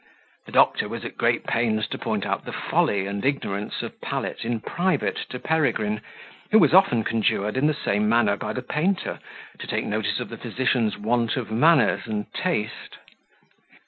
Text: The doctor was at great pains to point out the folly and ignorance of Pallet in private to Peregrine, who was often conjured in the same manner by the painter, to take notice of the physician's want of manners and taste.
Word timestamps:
The 0.47 0.51
doctor 0.51 0.89
was 0.89 1.05
at 1.05 1.15
great 1.15 1.43
pains 1.43 1.85
to 1.89 1.97
point 1.99 2.25
out 2.25 2.43
the 2.43 2.51
folly 2.51 3.05
and 3.05 3.23
ignorance 3.23 3.83
of 3.83 4.01
Pallet 4.01 4.43
in 4.43 4.59
private 4.59 5.17
to 5.29 5.37
Peregrine, 5.37 6.01
who 6.49 6.57
was 6.57 6.73
often 6.73 7.03
conjured 7.03 7.55
in 7.55 7.67
the 7.67 7.75
same 7.75 8.09
manner 8.09 8.35
by 8.35 8.53
the 8.53 8.63
painter, 8.63 9.19
to 9.59 9.67
take 9.67 9.85
notice 9.85 10.19
of 10.19 10.29
the 10.29 10.37
physician's 10.39 10.97
want 10.97 11.37
of 11.37 11.51
manners 11.51 12.07
and 12.07 12.33
taste. 12.33 12.97